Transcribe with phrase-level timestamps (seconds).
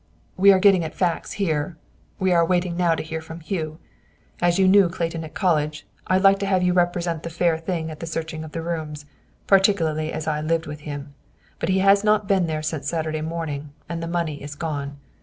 [0.35, 1.77] We are getting at facts here;
[2.17, 3.77] we are awaiting now to hear from Hugh.
[4.41, 7.91] As you knew Clayton at college, I'd like to have you represent the fair thing
[7.91, 9.05] at the searching of the rooms,
[9.45, 11.13] particularly as I lived with him.
[11.59, 14.97] But he has not been there since Saturday morning, and the money is gone.